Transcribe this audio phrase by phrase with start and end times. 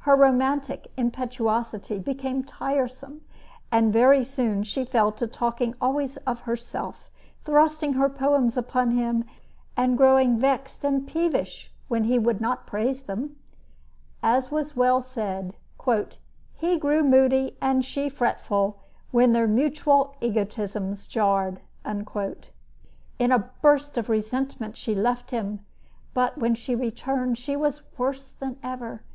[0.00, 3.22] Her romantic impetuosity became tiresome,
[3.72, 7.08] and very soon she fell to talking always of herself,
[7.46, 9.24] thrusting her poems upon him,
[9.78, 13.36] and growing vexed and peevish when he would not praise them.
[14.22, 15.54] As was well said,
[16.58, 18.80] "he grew moody and she fretful
[19.12, 25.64] when their mutual egotisms jarred." In a burst of resentment she left him,
[26.12, 29.00] but when she returned, she was worse than ever.